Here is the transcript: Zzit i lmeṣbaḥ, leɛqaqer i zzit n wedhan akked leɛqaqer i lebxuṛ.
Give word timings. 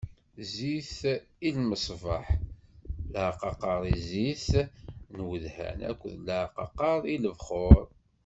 Zzit 0.49 0.97
i 1.47 1.49
lmeṣbaḥ, 1.55 2.25
leɛqaqer 3.13 3.81
i 3.93 3.95
zzit 4.01 4.49
n 5.15 5.17
wedhan 5.27 5.79
akked 5.89 6.15
leɛqaqer 6.27 6.99
i 7.13 7.15
lebxuṛ. 7.23 7.79